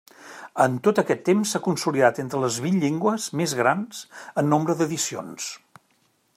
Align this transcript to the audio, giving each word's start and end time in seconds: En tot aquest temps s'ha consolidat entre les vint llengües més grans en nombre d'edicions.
En 0.63 0.77
tot 0.85 1.01
aquest 1.01 1.21
temps 1.27 1.51
s'ha 1.55 1.61
consolidat 1.67 2.21
entre 2.23 2.41
les 2.45 2.57
vint 2.65 2.81
llengües 2.85 3.29
més 3.41 3.53
grans 3.63 4.03
en 4.43 4.53
nombre 4.55 4.77
d'edicions. 4.81 5.51